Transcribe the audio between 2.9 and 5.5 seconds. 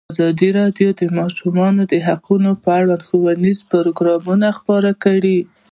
ښوونیز پروګرامونه خپاره کړي.